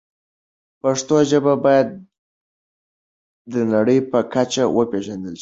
پښتو 0.81 1.15
ژبه 1.29 1.53
باید 1.65 1.87
د 3.53 3.53
نړۍ 3.73 3.99
په 4.11 4.19
کچه 4.33 4.63
وپیژندل 4.77 5.35
شي. 5.37 5.39